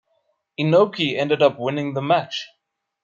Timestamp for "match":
2.01-2.47